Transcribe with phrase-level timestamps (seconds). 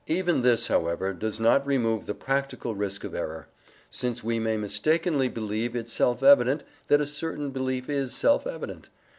[0.07, 3.47] Even this, however, does not remove the practical risk of error,
[3.91, 8.89] since we may mistakenly believe it self evident that a certain belief is self evident.